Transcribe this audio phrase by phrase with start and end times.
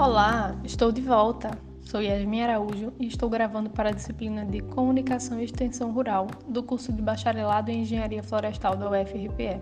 [0.00, 1.50] Olá, estou de volta.
[1.82, 6.62] Sou Yasmin Araújo e estou gravando para a disciplina de Comunicação e Extensão Rural do
[6.62, 9.60] curso de Bacharelado em Engenharia Florestal da UFRPE.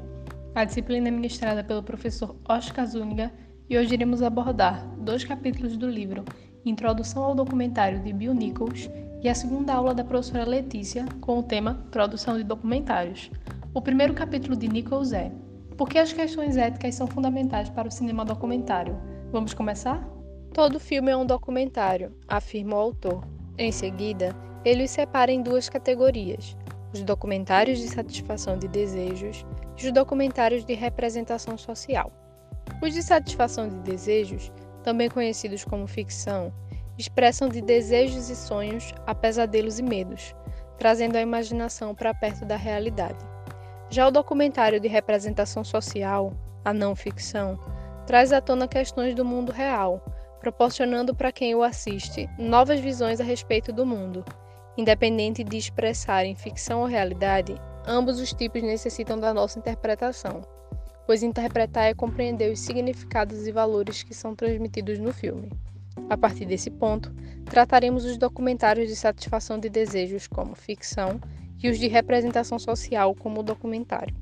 [0.54, 3.32] A disciplina é ministrada pelo professor Oscar Zúñiga
[3.68, 6.24] e hoje iremos abordar dois capítulos do livro
[6.64, 8.88] Introdução ao Documentário de Bill Nichols
[9.20, 13.28] e a segunda aula da professora Letícia com o tema Produção de Documentários.
[13.74, 15.32] O primeiro capítulo de Nichols é
[15.76, 18.96] Por que as questões éticas são fundamentais para o cinema documentário?
[19.32, 20.17] Vamos começar?
[20.52, 23.24] Todo filme é um documentário, afirma o autor.
[23.56, 24.34] Em seguida,
[24.64, 26.56] ele os separa em duas categorias:
[26.92, 32.12] os documentários de satisfação de desejos e os documentários de representação social.
[32.82, 34.50] Os de satisfação de desejos,
[34.82, 36.52] também conhecidos como ficção,
[36.96, 40.34] expressam de desejos e sonhos a pesadelos e medos,
[40.78, 43.24] trazendo a imaginação para perto da realidade.
[43.90, 46.32] Já o documentário de representação social,
[46.64, 47.58] a não ficção,
[48.06, 50.02] traz à tona questões do mundo real,
[50.48, 54.24] proporcionando para quem o assiste novas visões a respeito do mundo.
[54.78, 57.54] Independente de expressarem ficção ou realidade,
[57.86, 60.40] ambos os tipos necessitam da nossa interpretação,
[61.06, 65.50] pois interpretar é compreender os significados e valores que são transmitidos no filme.
[66.08, 67.12] A partir desse ponto,
[67.44, 71.20] trataremos os documentários de satisfação de desejos como ficção
[71.62, 74.16] e os de representação social como documentário.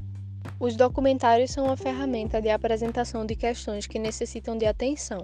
[0.59, 5.23] Os documentários são uma ferramenta de apresentação de questões que necessitam de atenção,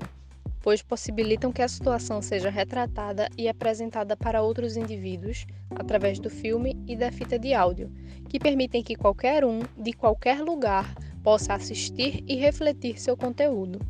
[0.62, 6.80] pois possibilitam que a situação seja retratada e apresentada para outros indivíduos através do filme
[6.86, 7.92] e da fita de áudio,
[8.28, 13.80] que permitem que qualquer um, de qualquer lugar, possa assistir e refletir seu conteúdo.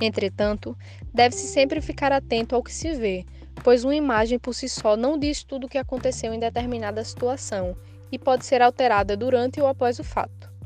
[0.00, 0.76] Entretanto,
[1.12, 3.24] deve-se sempre ficar atento ao que se vê,
[3.64, 7.76] pois uma imagem por si só não diz tudo o que aconteceu em determinada situação
[8.10, 10.57] e pode ser alterada durante ou após o fato.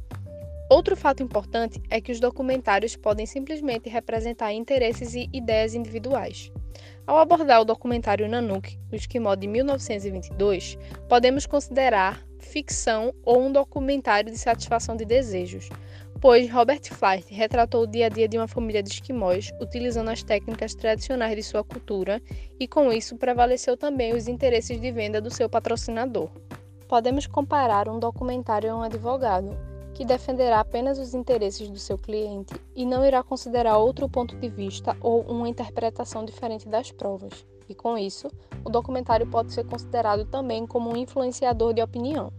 [0.73, 6.51] Outro fato importante é que os documentários podem simplesmente representar interesses e ideias individuais.
[7.07, 10.79] Ao abordar o documentário Nanook, o Esquimó de 1922,
[11.11, 15.69] podemos considerar ficção ou um documentário de satisfação de desejos,
[16.23, 20.23] pois Robert Flight retratou o dia a dia de uma família de esquimós utilizando as
[20.23, 22.19] técnicas tradicionais de sua cultura
[22.59, 26.31] e com isso prevaleceu também os interesses de venda do seu patrocinador.
[26.89, 29.55] Podemos comparar um documentário a um advogado,
[29.95, 34.49] que defenderá apenas os interesses do seu cliente e não irá considerar outro ponto de
[34.49, 37.47] vista ou uma interpretação diferente das provas.
[37.69, 38.29] E com isso,
[38.65, 42.33] o documentário pode ser considerado também como um influenciador de opinião.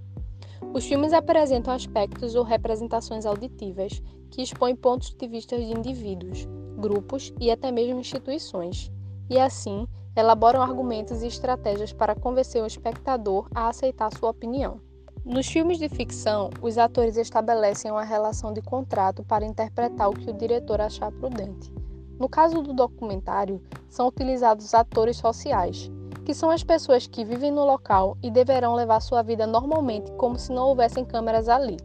[0.74, 6.48] Os filmes apresentam aspectos ou representações auditivas que expõem pontos de vista de indivíduos,
[6.78, 8.92] grupos e até mesmo instituições,
[9.30, 14.80] e assim elaboram argumentos e estratégias para convencer o espectador a aceitar sua opinião.
[15.26, 20.30] Nos filmes de ficção, os atores estabelecem uma relação de contrato para interpretar o que
[20.30, 21.74] o diretor achar prudente.
[22.20, 25.90] No caso do documentário, são utilizados atores sociais,
[26.26, 30.38] que são as pessoas que vivem no local e deverão levar sua vida normalmente como
[30.38, 31.78] se não houvessem câmeras ali.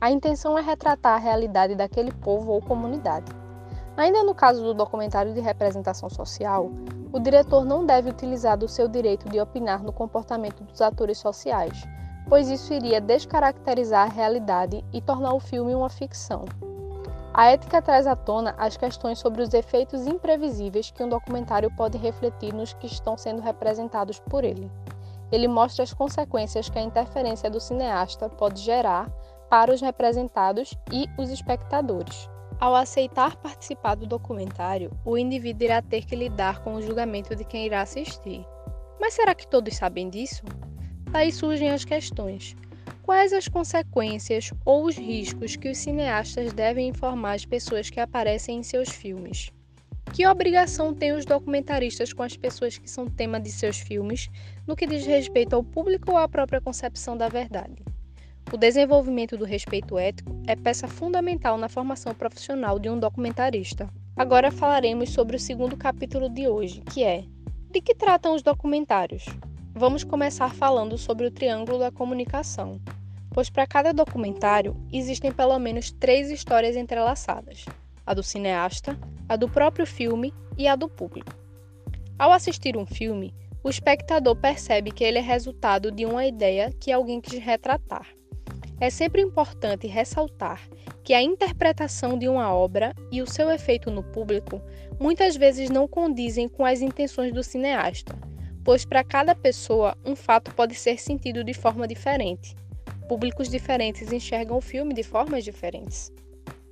[0.00, 3.32] A intenção é retratar a realidade daquele povo ou comunidade.
[3.96, 6.70] Ainda no caso do documentário de representação social,
[7.12, 11.82] o diretor não deve utilizar do seu direito de opinar no comportamento dos atores sociais
[12.28, 16.44] pois isso iria descaracterizar a realidade e tornar o filme uma ficção.
[17.32, 21.96] A ética traz à tona as questões sobre os efeitos imprevisíveis que um documentário pode
[21.96, 24.70] refletir nos que estão sendo representados por ele.
[25.30, 29.10] Ele mostra as consequências que a interferência do cineasta pode gerar
[29.48, 32.28] para os representados e os espectadores.
[32.58, 37.44] Ao aceitar participar do documentário, o indivíduo irá ter que lidar com o julgamento de
[37.44, 38.44] quem irá assistir.
[39.00, 40.42] Mas será que todos sabem disso?
[41.10, 42.54] Daí surgem as questões.
[43.02, 48.58] Quais as consequências ou os riscos que os cineastas devem informar as pessoas que aparecem
[48.58, 49.50] em seus filmes?
[50.12, 54.28] Que obrigação têm os documentaristas com as pessoas que são tema de seus filmes
[54.66, 57.82] no que diz respeito ao público ou à própria concepção da verdade?
[58.52, 63.88] O desenvolvimento do respeito ético é peça fundamental na formação profissional de um documentarista.
[64.16, 67.24] Agora falaremos sobre o segundo capítulo de hoje, que é:
[67.70, 69.24] de que tratam os documentários?
[69.78, 72.80] Vamos começar falando sobre o triângulo da comunicação,
[73.30, 77.64] pois para cada documentário existem pelo menos três histórias entrelaçadas:
[78.04, 78.98] a do cineasta,
[79.28, 81.32] a do próprio filme e a do público.
[82.18, 83.32] Ao assistir um filme,
[83.62, 88.08] o espectador percebe que ele é resultado de uma ideia que alguém quis retratar.
[88.80, 90.60] É sempre importante ressaltar
[91.04, 94.60] que a interpretação de uma obra e o seu efeito no público
[94.98, 98.12] muitas vezes não condizem com as intenções do cineasta
[98.68, 102.54] pois para cada pessoa um fato pode ser sentido de forma diferente.
[103.08, 106.12] Públicos diferentes enxergam o filme de formas diferentes.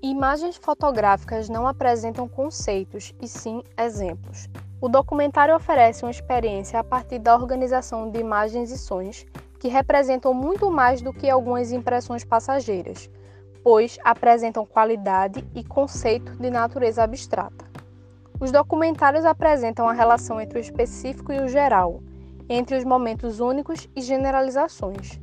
[0.02, 4.46] Imagens fotográficas não apresentam conceitos, e sim exemplos.
[4.78, 9.25] O documentário oferece uma experiência a partir da organização de imagens e sons
[9.58, 13.08] que representam muito mais do que algumas impressões passageiras,
[13.64, 17.64] pois apresentam qualidade e conceito de natureza abstrata.
[18.38, 22.02] Os documentários apresentam a relação entre o específico e o geral,
[22.48, 25.18] entre os momentos únicos e generalizações.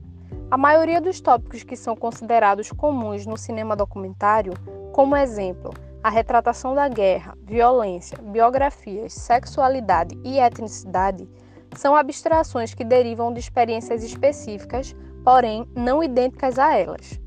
[0.49, 4.53] A maioria dos tópicos que são considerados comuns no cinema documentário,
[4.91, 5.71] como exemplo,
[6.03, 11.29] a retratação da guerra, violência, biografias, sexualidade e etnicidade,
[11.75, 17.19] são abstrações que derivam de experiências específicas, porém não idênticas a elas.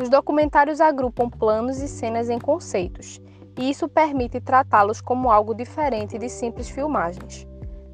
[0.00, 3.20] Os documentários agrupam planos e cenas em conceitos,
[3.58, 7.46] e isso permite tratá-los como algo diferente de simples filmagens.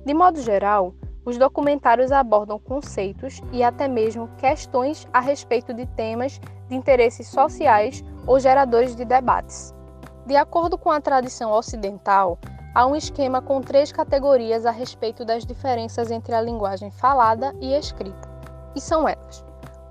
[0.05, 0.95] De modo geral,
[1.25, 6.39] os documentários abordam conceitos e até mesmo questões a respeito de temas
[6.69, 9.75] de interesses sociais ou geradores de debates.
[10.27, 12.39] De acordo com a tradição ocidental,
[12.75, 17.73] há um esquema com três categorias a respeito das diferenças entre a linguagem falada e
[17.75, 18.29] escrita,
[18.77, 19.43] e são elas: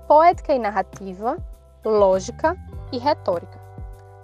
[0.06, 1.36] poética e narrativa,
[1.84, 2.56] lógica
[2.92, 3.63] e retórica.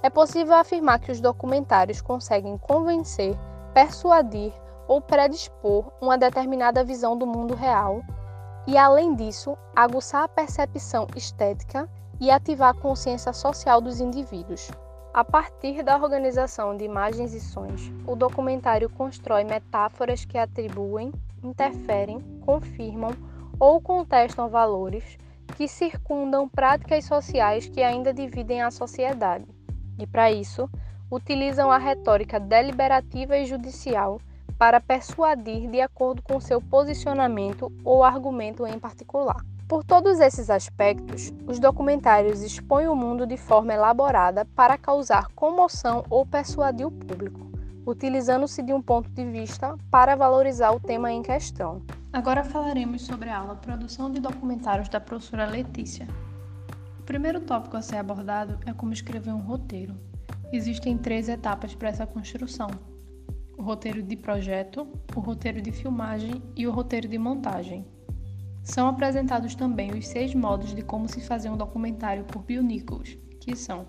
[0.02, 3.36] É possível afirmar que os documentários conseguem convencer,
[3.74, 4.52] persuadir
[4.88, 8.02] ou predispor uma determinada visão do mundo real
[8.66, 11.88] e, além disso, aguçar a percepção estética
[12.18, 14.70] e ativar a consciência social dos indivíduos.
[15.12, 21.12] A partir da organização de imagens e sons, o documentário constrói metáforas que atribuem,
[21.42, 23.10] interferem, confirmam
[23.58, 25.18] ou contestam valores
[25.56, 29.44] que circundam práticas sociais que ainda dividem a sociedade.
[30.00, 30.68] E, para isso,
[31.10, 34.18] utilizam a retórica deliberativa e judicial
[34.58, 39.44] para persuadir de acordo com seu posicionamento ou argumento em particular.
[39.68, 46.02] Por todos esses aspectos, os documentários expõem o mundo de forma elaborada para causar comoção
[46.08, 47.50] ou persuadir o público,
[47.86, 51.82] utilizando-se de um ponto de vista para valorizar o tema em questão.
[52.12, 56.08] Agora falaremos sobre a aula Produção de Documentários da professora Letícia.
[57.10, 59.96] Primeiro tópico a ser abordado é como escrever um roteiro.
[60.52, 62.70] Existem três etapas para essa construção,
[63.58, 64.86] o roteiro de projeto,
[65.16, 67.84] o roteiro de filmagem e o roteiro de montagem.
[68.62, 73.18] São apresentados também os seis modos de como se fazer um documentário por Bill Nichols,
[73.40, 73.88] que são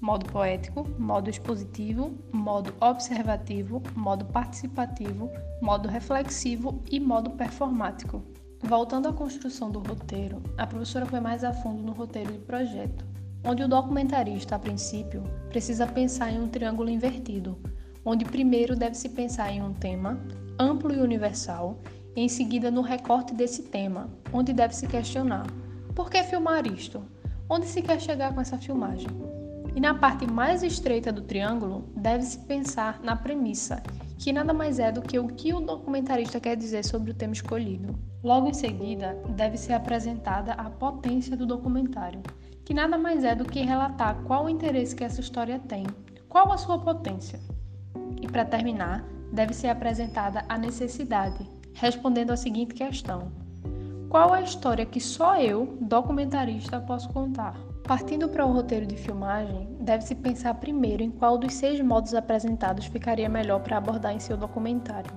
[0.00, 5.30] modo poético, modo expositivo, modo observativo, modo participativo,
[5.62, 8.24] modo reflexivo e modo performático.
[8.62, 13.04] Voltando à construção do roteiro, a professora foi mais a fundo no roteiro de projeto,
[13.44, 17.58] onde o documentarista, a princípio, precisa pensar em um triângulo invertido,
[18.04, 20.18] onde primeiro deve-se pensar em um tema
[20.58, 21.78] amplo e universal,
[22.16, 25.46] e em seguida no recorte desse tema, onde deve-se questionar:
[25.94, 27.02] por que filmar isto?
[27.48, 29.35] Onde se quer chegar com essa filmagem?
[29.76, 33.82] E na parte mais estreita do triângulo, deve-se pensar na premissa,
[34.18, 37.34] que nada mais é do que o que o documentarista quer dizer sobre o tema
[37.34, 37.94] escolhido.
[38.24, 42.22] Logo em seguida, deve ser apresentada a potência do documentário,
[42.64, 45.84] que nada mais é do que relatar qual o interesse que essa história tem,
[46.26, 47.38] qual a sua potência.
[48.22, 53.30] E para terminar, deve ser apresentada a necessidade, respondendo a seguinte questão:
[54.08, 57.54] Qual a história que só eu, documentarista, posso contar?
[57.86, 62.86] Partindo para o roteiro de filmagem, deve-se pensar primeiro em qual dos seis modos apresentados
[62.86, 65.12] ficaria melhor para abordar em seu documentário.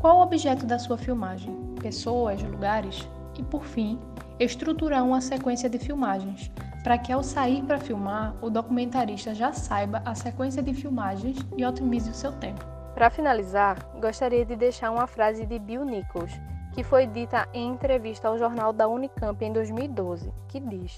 [0.00, 1.56] Qual o objeto da sua filmagem?
[1.80, 3.08] Pessoas, lugares?
[3.38, 4.00] E por fim,
[4.40, 6.50] estruturar uma sequência de filmagens,
[6.82, 11.64] para que ao sair para filmar, o documentarista já saiba a sequência de filmagens e
[11.64, 12.66] otimize o seu tempo.
[12.94, 16.32] Para finalizar, gostaria de deixar uma frase de Bill Nichols,
[16.72, 20.96] que foi dita em entrevista ao jornal da Unicamp em 2012, que diz: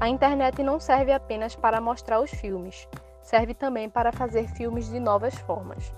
[0.00, 2.88] A internet não serve apenas para mostrar os filmes,
[3.22, 5.94] serve também para fazer filmes de novas formas.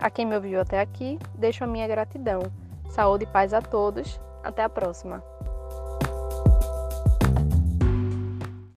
[0.00, 2.40] A quem me ouviu até aqui, deixo a minha gratidão.
[2.88, 4.20] Saúde e paz a todos.
[4.42, 5.22] Até a próxima.